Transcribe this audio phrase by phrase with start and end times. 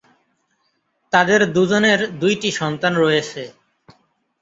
[1.13, 3.41] তাদের দুজনের দুইটি সন্তান রয়েছে।